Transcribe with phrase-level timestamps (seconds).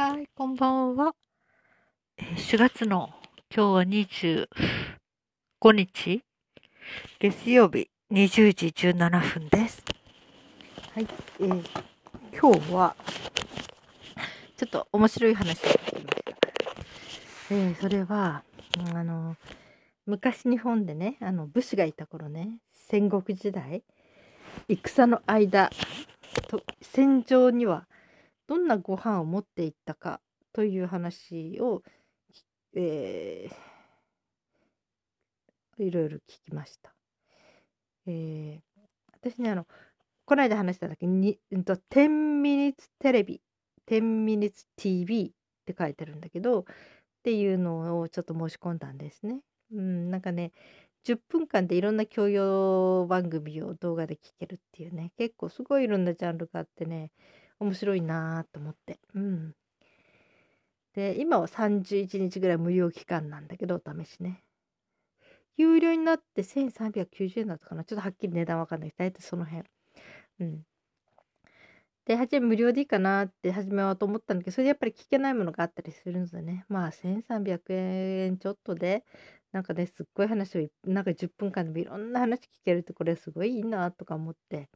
[0.00, 1.14] はい、こんばんは。
[2.18, 3.10] 4月の
[3.54, 4.46] 今日は25
[5.72, 6.24] 日
[7.18, 9.84] 月曜日20時17分です。
[10.94, 11.06] はい、
[11.40, 11.64] えー、
[12.32, 12.96] 今日は
[14.56, 17.54] ちょっと面白い話をしてきました。
[17.54, 18.42] えー、それは、
[18.94, 19.36] あの、
[20.06, 23.82] 昔日本でね、あの武士がいた頃ね、戦国時代、
[24.66, 25.70] 戦の間
[26.48, 27.86] と戦場には
[28.50, 30.20] どんなご飯を持っていったか
[30.52, 31.84] という話を、
[32.74, 36.92] えー、いろいろ聞きました。
[38.08, 38.60] えー、
[39.12, 39.68] 私ねあの
[40.24, 42.08] この間話した時に、うんと、10
[42.40, 43.40] ミニッツテレビ
[43.88, 45.32] 10ミニッツ TV っ
[45.64, 46.64] て書いてるんだけどっ
[47.22, 49.42] ていうのをちょっと申し込んだんですね。
[49.72, 50.50] うん、なんかね
[51.04, 57.12] 10分間でいろんな教養番組を動画で聞けるっていうね結構すごいいろんなジャンルがあってね
[57.60, 58.98] 面白いなと思って。
[59.14, 59.54] うん。
[60.94, 64.42] で、今は31日ぐらい無料期間なんだけど、お試しね。
[65.56, 67.84] 有料になって1390円だったかな。
[67.84, 68.94] ちょっとはっきり値段わかんない。
[68.96, 69.64] 大体その辺。
[70.40, 70.62] うん。
[72.06, 76.64] で、初め無料でいいかなって始めようと思ったんだけど、それでやっぱり聞けないものがあったりするんでね。
[76.68, 79.04] まあ、1300円ちょっとで、
[79.52, 84.70] なんかね、すっごい話を、なんか10分間でもいろんな話聞けるって、これすごいいいなとか思って。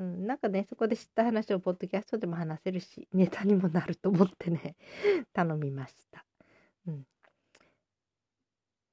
[0.00, 4.74] うん、なんかね、そこで知った話をポッドキャストでも話せるし、ネタにもなると思ってね、
[5.34, 6.24] 頼みました。
[6.86, 7.06] うん。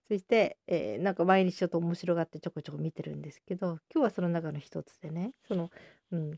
[0.09, 5.72] そして、えー、なんか毎日ちょっと面白がってちょこちょこ見てるんですけど、今日はその中の一つでね、その、
[6.11, 6.31] うん、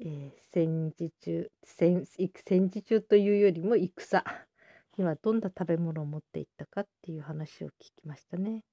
[0.00, 4.24] えー、戦時中戦、戦時中というよりも戦
[4.98, 8.64] にはどんな食べ物を持っていったかっていう話を聞きましたね。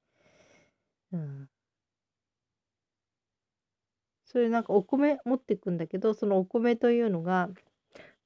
[1.11, 1.49] うん。
[4.35, 7.47] それなんかお米持っていくんだけどそのお米というのが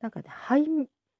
[0.01, 0.65] なんかね灰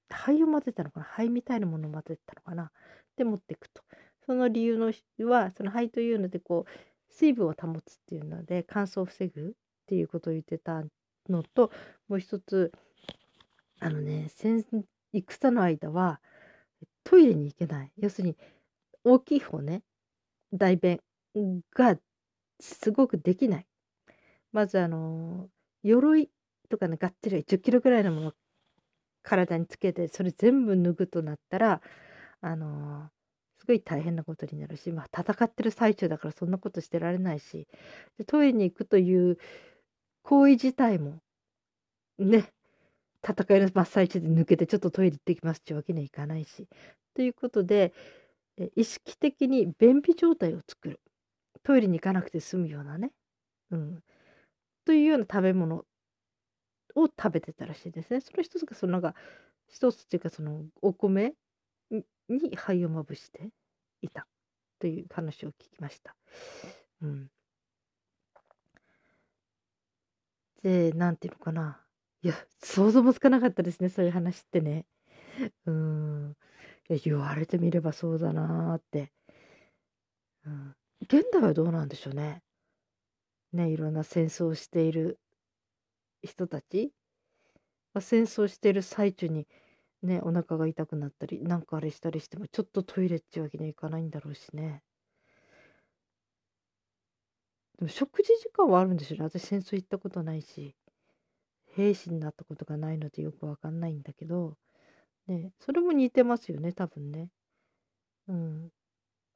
[0.09, 1.05] 灰を混ぜたのかな？
[1.05, 2.71] 灰みたいなものを混ぜたのかな？
[3.15, 3.83] で持っていくと。
[4.25, 4.91] その理由の
[5.29, 9.51] はその灰というのでこう水分を保つっていうので乾燥を防ぐっ
[9.85, 10.81] ていうことを言ってた
[11.29, 11.71] のと
[12.07, 12.71] もう一つ
[13.79, 14.65] あのね戦
[15.13, 16.19] 戦の間は
[17.03, 17.91] トイレに行けない。
[17.99, 18.35] 要するに
[19.03, 19.83] 大きい方ね
[20.51, 20.99] 大便
[21.75, 21.95] が
[22.59, 23.68] すごくできない。
[24.51, 25.49] まずあの
[25.83, 26.29] 鎧
[26.69, 28.33] とかねがっつり10キロぐらいのものを
[29.23, 31.81] 体につけてそれ全部脱ぐとなったら
[32.41, 33.09] あの
[33.59, 37.67] すごい大変なことになるし、まあ、戦ってる最中だからそんなことしてられないし
[38.17, 39.37] でトイレに行くという
[40.23, 41.19] 行為自体も
[42.17, 42.45] ね
[43.27, 46.67] 戦いの真っ最中で抜けてちょっとトイレ行ってきますっていうわけにはいかないし。
[47.15, 47.93] ということで
[48.75, 51.01] 意識的に便秘状態を作る
[51.63, 53.11] トイレに行かなくて済むようなね、
[53.71, 54.03] うん、
[54.89, 55.85] というような食べ物
[56.95, 58.21] を食べてたらしいですね。
[58.21, 59.13] その一つがそのなんか
[59.67, 61.35] 一つっていうかそのお米
[62.27, 63.51] に灰をまぶして
[64.01, 64.25] いた
[64.79, 66.15] という話を聞きました。
[67.03, 67.29] うん、
[70.63, 71.79] で何ていうのかな
[72.23, 72.33] いや
[72.63, 74.87] 想像もつかなかったですねそういう話ってね。
[75.67, 76.35] うん
[76.89, 79.11] いや言われてみればそうだなーって。
[80.47, 82.41] うん、現代はどうなんでしょうね。
[83.53, 85.19] ね、いろんな戦争をしている
[86.23, 86.93] 人たち、
[87.93, 89.47] まあ、戦争している最中に
[90.01, 94.83] ね、お腹が痛くなったり、なんかあれしたりしても、ちょっとトイレっていうわけにはいかないんだろうしね。
[97.77, 99.25] でも食事時間はあるんでしょうね。
[99.25, 100.75] 私戦争行ったことないし、
[101.75, 104.57] 兵士になったことがないのでよくわかんないんだけど、
[105.27, 107.29] ね、それも似てますよね、多分ね。
[108.27, 108.71] うん。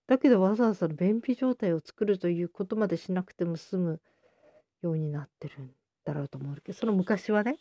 [0.08, 4.02] だけどわざわざ便秘状態を作るということまでしなくても済む
[4.81, 5.72] ようになってるん
[6.03, 6.74] だろうと思うけ。
[6.74, 7.58] どその昔はね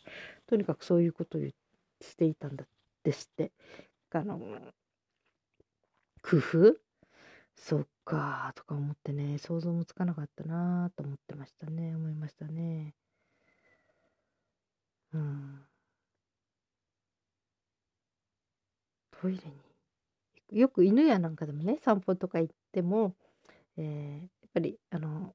[0.47, 1.41] とにかくそういうことを
[2.01, 2.65] していたんだ
[3.03, 3.51] ですって
[4.11, 4.39] あの
[6.21, 6.75] 工夫？
[7.55, 11.95] そっかとか思ってね想像もつかなかったなと思ってましたね。
[11.95, 12.95] 思いましたね。
[15.13, 15.65] うん。
[19.11, 19.72] トイレに
[20.53, 23.15] よく犬やなんかでもね散歩とか行っても、
[23.77, 25.33] えー、やっぱりあの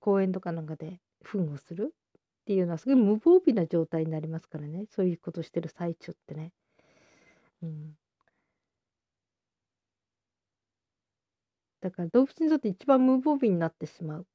[0.00, 6.52] 公園とかなんかで糞をするっていうのはすごい無防備な状態になりますからねそういうことしてる最中ってね。
[7.62, 7.96] うん、
[11.80, 14.26] だから動物にとって一番無防備になってしまう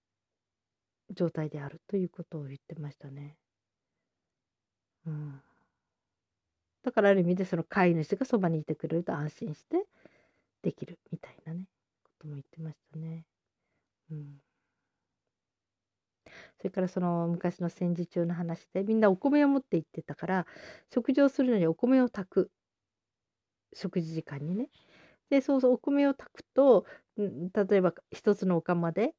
[1.11, 3.37] 状態であるということを言ってましたね。
[5.05, 5.41] うん
[6.87, 9.83] だからある意味でその飼い主がそばにいてくれると安心して
[10.61, 11.67] できるみたいなね
[12.05, 13.25] ことも言ってましたね。
[14.09, 14.37] うん、
[16.57, 20.45] それからその昔の戦時中の話でみんなお米を持って行ってたから
[20.93, 22.51] 食事をするのにお米を炊く
[23.73, 24.69] 食事時間にね。
[25.29, 26.85] でそうそうお米を炊くと
[27.17, 29.13] 例えば一つのお釜で、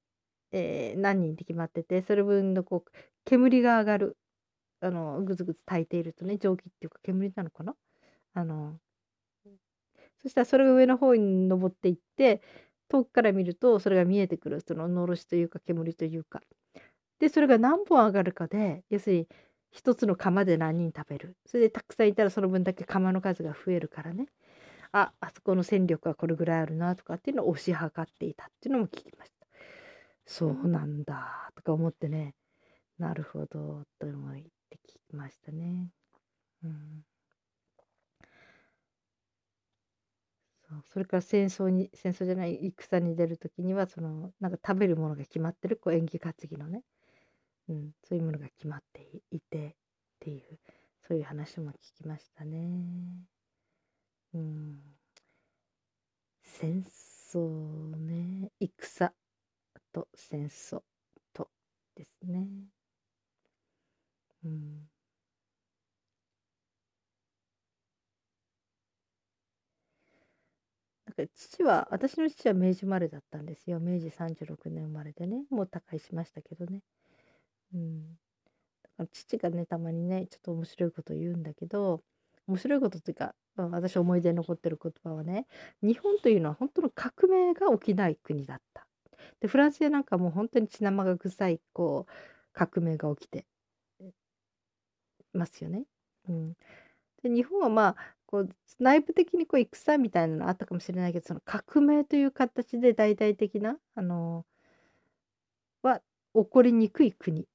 [0.53, 2.91] えー、何人って決まっててそれ分のこう
[3.27, 4.17] 煙が上がる
[4.81, 7.75] あのぐつぐつ炊いているとね蒸気っていうか煙なのかな？
[8.35, 8.79] あの
[10.23, 12.43] そしたらそれが上の方に登っていって
[12.89, 16.41] 遠くから見るとそれが見えてくるそののろしというか煙というか。
[17.19, 19.29] でそれが何本上がるかで要するに
[19.71, 21.37] 一つの釜で何人食べる。
[21.47, 24.27] それでたくさんいたらその分だけ釜の数が増えるからね。
[24.93, 29.47] ああそこの戦力はこれぐらいあるなとかっていうのを推し量っていたっていうのも聞きました。
[30.27, 32.35] そうなんだとか思ってね。
[32.99, 34.58] なるほどと思って聞
[34.95, 35.91] きましたね。
[36.65, 37.05] うん
[40.69, 46.83] そうそれから戦争に戦争じゃない戦に出る時にはそのなんか食べるものが決まってるこう演技担ぎのね、
[47.69, 49.73] うん、そういうものが決まっていてっ
[50.21, 50.59] ていう
[51.07, 52.59] そういう話も聞きましたね。
[54.35, 54.79] うん、
[56.43, 56.85] 戦
[57.33, 59.13] 争ね戦
[59.93, 60.83] と戦争
[61.33, 61.49] と
[61.97, 62.47] ですね。
[64.49, 64.89] うん。
[71.27, 73.81] か父は私の父は明治生まれだったんですよ。
[73.81, 75.45] 明治36年生まれでね。
[75.51, 76.83] もう他界しましたけどね。
[77.75, 78.03] うん。
[78.83, 82.03] だから父がねたまにねちょっと面白いこと言うんだけど
[82.47, 85.47] 面白いことっていうか、私思い出に残ってる言葉はね
[85.83, 88.87] 日本というのは本当の革命が起きない国だった。
[89.41, 92.13] でフランスでなんかもう本当に血生が臭いこう
[92.53, 93.47] 革命が起きて
[95.33, 95.85] ますよね。
[96.29, 96.53] うん、
[97.23, 97.97] で日本はまあ
[98.27, 98.49] こう
[98.79, 104.45] 内部的にこう戦みたいなのあったかもしれないけどその革命という形で大々的なあの
[105.83, 106.01] は
[106.35, 107.47] 起こりにくい国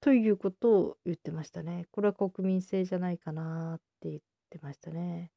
[0.00, 1.86] ということを言ってましたね。
[1.90, 4.20] これは国民性じゃないかなって言っ
[4.50, 5.30] てましたね。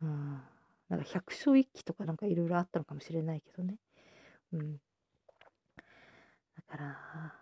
[0.00, 0.40] うん、
[0.88, 3.76] なんか百姓一揆とかなんかいろいろあったのかもしれないけどね。
[4.52, 4.76] うん、
[6.56, 7.41] だから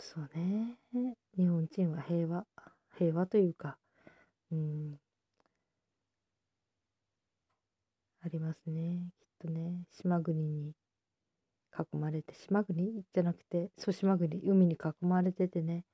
[0.00, 0.76] そうね
[1.36, 2.44] 日本人は平和
[2.98, 3.76] 平和というか
[4.50, 5.00] うん。
[8.22, 9.12] ありますね。
[9.18, 10.72] きっとね、島国に
[11.78, 13.02] 囲まれて、島国？
[13.14, 15.84] じゃなくて、そう島国、海に囲まれててね、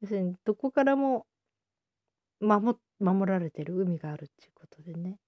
[0.00, 1.26] 要するにどこからも
[2.40, 5.18] 守守られてる海があるっていうことでね。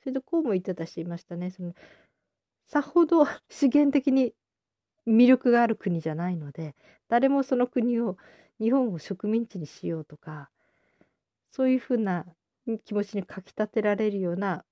[0.00, 1.50] それでこうも言ってたし言いましたね。
[1.50, 1.74] その
[2.66, 4.34] さほど資源的に
[5.06, 6.74] 魅力がある国じゃないので
[7.08, 8.16] 誰もその国を
[8.60, 10.50] 日本を植民地にしようとか
[11.50, 12.24] そういうふうな
[12.84, 14.64] 気持ちにかきたてられるような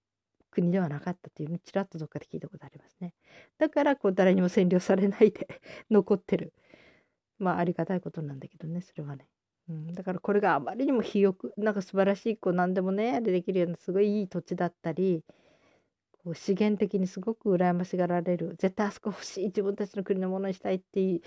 [0.50, 3.14] 国ではなかったというのちらっとどっかで聞いたことありますね。
[3.58, 5.46] だからこう誰にも占領されないで
[5.90, 6.52] 残ってる。
[7.38, 9.26] まあありがたいことなんだけどねそれはね。
[9.68, 15.24] うん、だからこれがあまりにも肥沃なんか素晴らしいこう何でもねあれできるようなすごいいい土地だったり
[16.24, 21.20] こう資源的にすごく羨ましがられる絶対あそこ欲しい自分たちの国のものにしたいって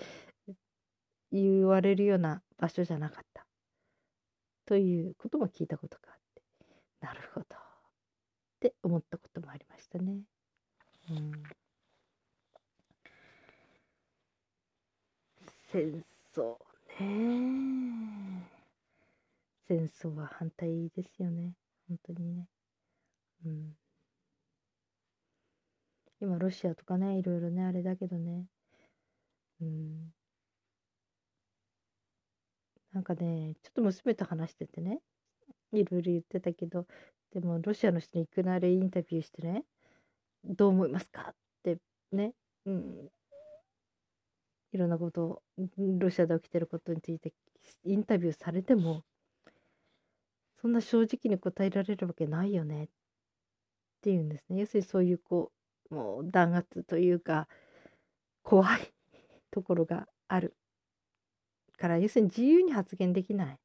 [1.31, 3.45] 言われるような場所じゃなかった。
[4.65, 6.43] ということも聞いたことがあって
[7.01, 7.47] なるほどっ
[8.59, 10.21] て思ったこともありましたね。
[11.09, 11.31] うん、
[15.71, 16.55] 戦争
[16.99, 18.49] ね
[19.67, 21.55] 戦争は反対ですよね
[21.89, 22.47] 本当にね。
[23.45, 23.75] うん、
[26.23, 28.45] 今ロシアとかねいろいろねあれだけどね、
[29.61, 30.13] うん、
[32.93, 34.99] なんかね、ちょっと娘と話しててね、
[35.71, 36.85] いろいろ言ってたけど、
[37.33, 39.63] でもロシアの人にいきなりインタビューしてね、
[40.43, 41.77] どう思いますかって
[42.11, 42.33] ね、
[42.67, 43.09] うん、
[44.73, 45.41] いろんなことを、
[45.77, 47.33] ロシアで起きてることについて
[47.83, 49.01] インタビューされても、
[50.61, 52.87] そんな正直に答えられるわけないよねっ
[54.03, 54.59] ていうんですね。
[54.59, 55.52] 要するにそういうこう、
[55.93, 57.47] もう弾圧というか、
[58.43, 58.93] 怖い
[59.51, 60.55] ところがある
[61.77, 63.59] から要するに自由に発言できない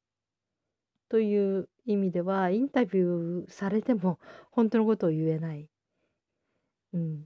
[1.09, 4.19] という意味ではインタビューされても
[4.51, 5.67] 本当のことを言えない。
[6.93, 7.25] うん、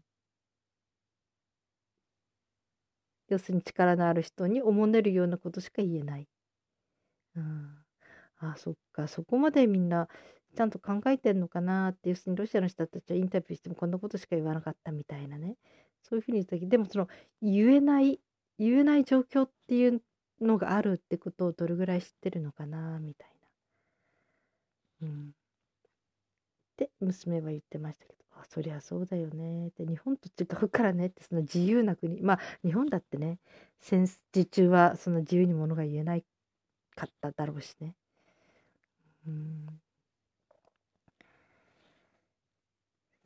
[3.28, 6.28] 要するに力のある人におもねるようなことしか言えない。
[7.36, 7.86] うん、
[8.40, 10.08] あそっかそこまでみんな
[10.56, 15.56] ちゃんと考えてんのかなって要するにロシアの人たちはインタビューしてもこんなことしか言わなかったみたいなね
[16.02, 17.08] そういうふうに言った時でもその
[17.42, 18.20] 言えない
[18.60, 20.02] 言えない状況っていう
[20.42, 23.30] のがあるってことをどれぐらい知ってるのかなみたい
[25.02, 25.08] な。
[25.08, 25.30] うん。
[25.30, 25.34] っ
[26.78, 33.40] て娘は言ってましたけどあそりゃそうだよねって日本と違うからねってその自由な国まあ日本だってね
[33.80, 36.26] 戦時中はその自由にものが言えない
[36.96, 37.96] かっただろうしね。
[39.26, 39.74] うんそ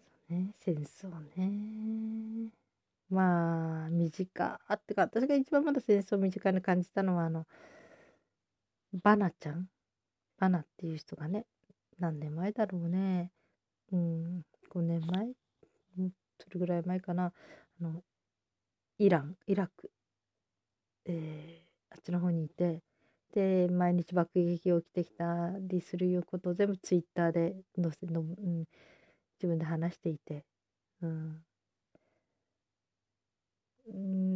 [0.04, 2.52] うね戦争ね。
[3.10, 4.60] まあ身近。
[4.74, 7.46] ってか私が一番まだ戦争身近に感じたのはあの
[8.94, 9.70] バナちゃん？
[10.40, 11.46] バナっていう人がね
[12.00, 13.32] 何年前だろうね。
[13.92, 15.28] うん5年前？
[16.40, 17.26] それぐらい前かな。
[17.28, 18.04] あの
[18.98, 19.92] イランイラク、
[21.06, 22.82] えー、あっちの方にいて。
[23.34, 28.66] で毎日爆撃を起きてきたりすることを全部ツイッターで載せの、うん、
[29.38, 30.44] 自分で話していて、
[31.02, 31.44] うん、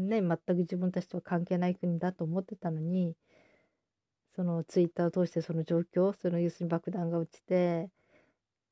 [0.08, 3.16] ね全く自分たちとは関係ない国だと思ってたのに
[4.36, 7.90] そのツイッターを通してその状況その要するに爆弾が落ちて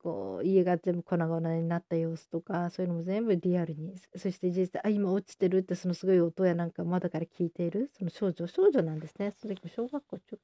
[0.02, 9.32] こう家が全部粉々になった様子とかそういうのも全部リアルにそして実際あ今落ちてるってそのすごい音やなんか窓から聞いているその少女少女なんですね。
[9.32, 10.38] その時小学校中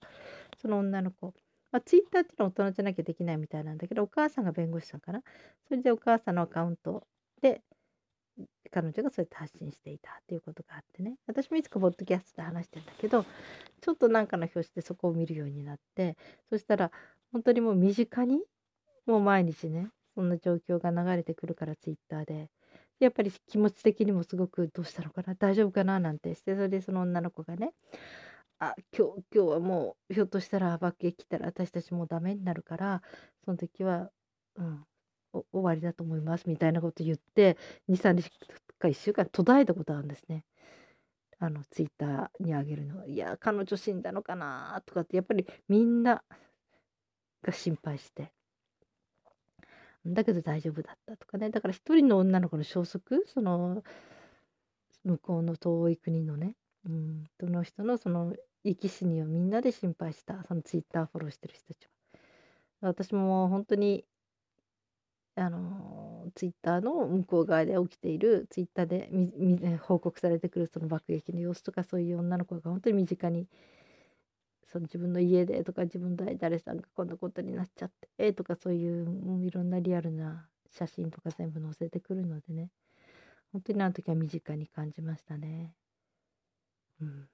[0.60, 1.32] その女の子、
[1.72, 5.22] まあ、ツイッターっていうのは大人じゃなきゃできないみたいなんだけどお母さんが弁護士さんかな？
[5.68, 7.06] それでお母さんのアカウント
[7.42, 7.60] で
[8.70, 11.16] 彼女がそうやって発信していたっていうことがあってね。
[11.26, 13.24] 私もいつかポッドキャストで話してんだけど
[13.80, 16.16] ちょっとなんかの表紙でそこを見るようになって
[16.50, 16.90] そしたら
[17.32, 18.40] 本当にもう身近に
[19.06, 22.48] もう毎日ねそんな状況が流れてくるからツイッターで。
[22.98, 25.34] やっぱり気持ち的にもすごくどうしたのかな？
[25.34, 26.00] 大丈夫かな？
[26.00, 27.74] なんてしてそれでその女の子がね
[28.58, 33.02] あ今日今日はもうひょっとしたら爆撃来たら私たちもうダメになるから
[33.44, 34.10] その時は
[34.56, 34.84] うん
[35.32, 37.58] 終わりだと思いますみたいなこと言って
[37.90, 38.30] 23日
[38.78, 40.44] か1週間途絶えたことあるんですね。
[41.38, 46.24] あのツイッターにあげるのいや彼女死んだのかなとかってやっぱりみんな
[47.42, 48.32] が心配して
[50.06, 53.82] だけど大丈夫だったとかねだから一人の女の子の消息その
[55.04, 61.90] 向こうの遠い国のね、うん、その人のその生き死にをみんなで心配したそのツイッターフォローしてる人たちは。
[62.80, 64.04] 私も本当に
[65.34, 73.46] あのツイッターの向こう側で起きているツイッターでみみ報告されてくるその爆撃の様子とかそういう女の子が本当に身近に
[74.66, 82.70] その自分の家でとか自分で誰さんがこんなことになっちゃってとかそういういろんなリアルな写真とか全部載せてくるのでね。
[83.52, 85.72] 本当にあの時は身近に感じましたね。
[87.00, 87.28] うん、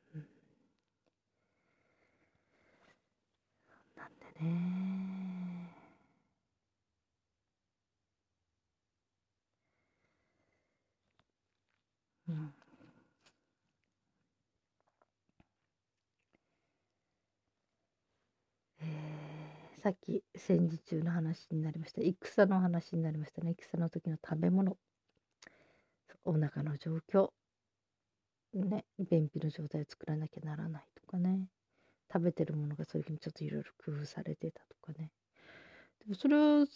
[3.97, 5.73] なんでね。
[12.29, 12.53] うん。
[18.83, 18.85] え、
[19.79, 22.03] さっき戦時中の話になりました。
[22.03, 23.55] 戦の話になりましたね。
[23.59, 24.77] 戦の時の食べ物。
[26.25, 27.31] お腹の状況。
[28.55, 31.47] ね便秘の状態を作らなきゃならないとかね
[32.13, 35.11] 食べてるものがそういうふうにちょっといろいろ工夫されてたとかね
[36.01, 36.67] でもそれを聞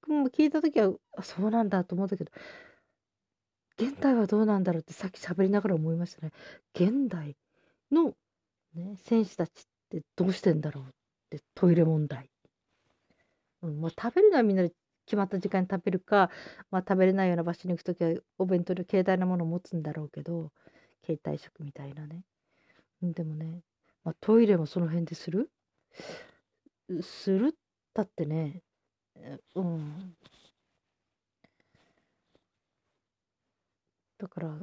[0.00, 2.32] く聞いた時はあそうなんだと思ったけど
[3.78, 6.32] 現代はどうなんだろうってさっき喋りながら思いましたね。
[6.74, 7.36] 現代
[7.90, 8.14] の、
[8.74, 9.52] ね、選手たちっ
[9.90, 10.86] てどうしてんだろうっ
[11.30, 12.30] てトイレ問題。
[13.62, 14.72] うんまあ、食べるのはみんなで
[15.06, 16.30] 決まった時間に食べるか、
[16.70, 20.52] まあ、食べれないような場所に行く時はお弁当で携帯なものを持つんだろうけど
[21.04, 22.24] 携帯食みたいなね。
[23.02, 23.62] でもね、
[24.04, 25.50] まあ、トイレもその辺でする？
[27.02, 27.48] する？
[27.48, 27.52] っ
[27.94, 28.62] たってね、
[29.54, 30.16] うん、
[34.18, 34.56] だから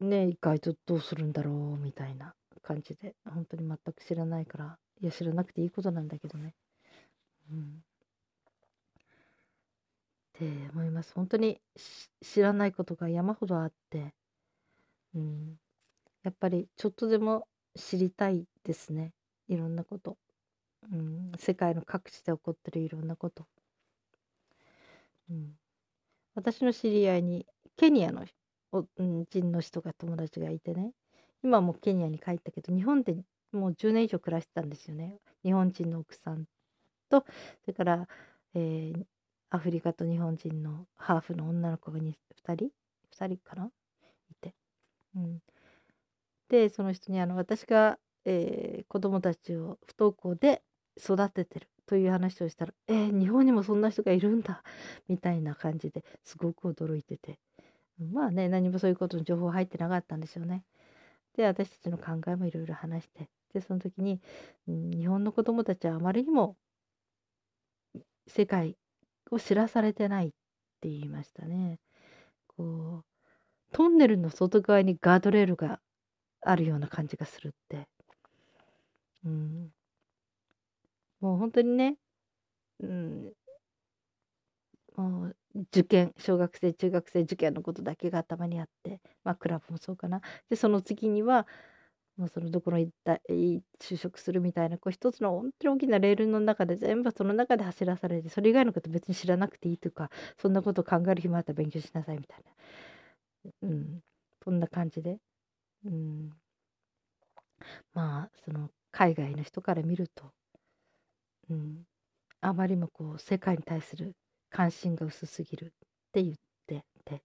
[0.00, 3.14] ね意外とどうするんだろうみたいな感じで。
[3.24, 6.54] 本当に全く知らないからいや知らなくていいことなんだけどね。
[7.50, 7.82] うん。
[10.34, 11.12] って思います。
[11.14, 11.60] 本当に
[12.20, 14.14] 知らないことが山ほどあって。
[15.14, 15.58] うん。
[16.24, 19.12] やっぱりちょっとでも知りたいですね。
[19.46, 20.16] いろんなこと、
[20.90, 23.46] うん、世界の各地で起こってるいろんなこと、
[25.30, 25.52] うん、
[26.34, 28.24] 私の知り合いにケニアの
[29.30, 30.92] 人の人が友達がいてね。
[31.42, 33.16] 今もケニアに帰ったけど日本で
[33.52, 35.18] もう10年以上暮らしてたんですよね。
[35.44, 36.46] 日本人の奥さん
[37.10, 37.24] と
[37.64, 38.08] それから、
[38.54, 39.04] えー、
[39.50, 42.12] アフリカと日本人のハーフの女の子が 2, 2
[42.54, 42.70] 人
[43.16, 43.66] ？2人かな？
[43.66, 44.54] いて、
[45.14, 45.40] うん、
[46.54, 50.62] でその人にあの私が、えー、子供たちを不登校で
[50.96, 54.62] 育ててるという話をしたら「えー、日本にもそんな人がいるんだ」
[55.08, 57.40] みたいな感じですごく驚いてて
[57.98, 60.64] まあね何もそういうことの情報入ってなかったんですよね。
[61.36, 64.20] で私たちの考えもいろいろ話してでその時に、
[64.68, 66.56] うん、日本の子どもたちはあまりにも
[68.28, 68.76] 世界
[69.32, 70.30] を知らされてないっ
[70.80, 71.80] て言いましたね。
[72.46, 73.04] こう
[73.72, 75.80] トンネルの外側にガードレールが
[76.44, 77.88] あるような感じがするって。
[79.24, 79.72] うん。
[81.20, 81.98] もう本当にね、
[82.80, 83.34] うん、
[84.96, 85.36] もう
[85.70, 90.20] 受験小学生中学生受験のことだけが頭にあってまあクラブもそうかな。
[90.50, 91.46] でその次には
[92.16, 102.52] もうそのどこの行った就職するみたいなこう一つの本当に大きなレールの中で全部その中で走らされてそれ以外のこと別に知らなくていいとかそんなことを考える暇あったら勉強しなさいみたいな。
[103.62, 104.00] うん。
[104.42, 105.18] そんな感じで。
[105.84, 106.30] うん。
[107.94, 110.32] まあその海外の人から見ると
[111.50, 111.84] うん。
[112.40, 114.14] あまりもこう世界に対する
[114.50, 115.68] 関心が薄すぎるっ
[116.12, 116.34] て言っ
[116.66, 117.22] てて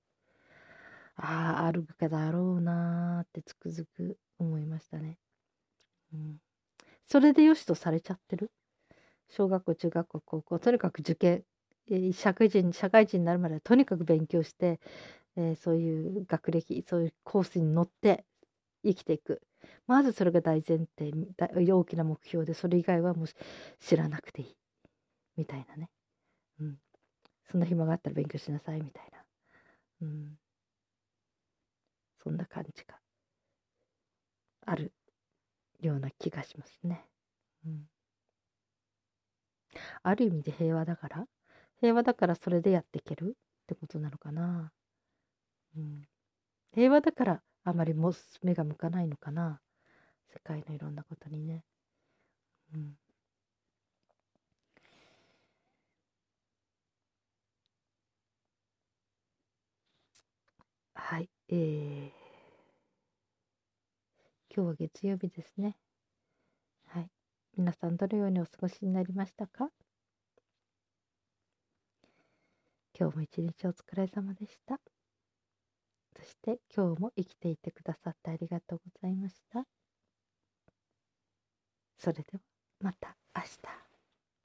[1.18, 5.18] あああるかだろうなーってつくづく思いましたね。
[6.14, 6.38] うん、
[7.06, 8.52] それでよしとされちゃってる？
[9.30, 11.44] 小学校中学校高校とにかく受験、
[11.92, 14.80] えー、社会人社会人になるまでとにかく勉強して、
[15.36, 18.26] えー、そういう学歴そういうコースに乗って
[18.84, 19.42] 生きていく。
[19.88, 23.28] まずそれが大前提大きな目標でそれ以外はもう
[23.80, 24.56] 知らなくていい。
[25.38, 25.90] みたいなね、
[26.60, 26.78] うん、
[27.50, 29.24] そんな暇があったら勉強しなさいみたいな、
[30.02, 30.38] うん、
[32.22, 33.00] そんな感じが
[34.66, 34.92] ある
[35.80, 37.06] ような気がしますね。
[37.66, 37.90] うん、
[40.04, 41.26] ある意味で平和だから
[41.80, 44.74] 平和だからそれでやっていけるってことなのかな。
[45.78, 46.06] うん、
[46.74, 49.62] 平和だからあまりも目が向かないのかな
[50.34, 51.64] 世界のいろんなことにね。
[52.74, 52.98] うん
[60.94, 62.10] はい、えー、
[64.56, 65.76] 今日は月曜日ですね。
[66.88, 67.10] はい、
[67.58, 69.70] 皆さんどのようにお過ごしになりましたか？
[73.00, 74.80] 今日も一日お疲れ様でした。
[76.20, 79.66] そして今日も生きていてくださってありがとうございました。
[81.98, 82.40] それでは
[82.80, 83.89] また明日。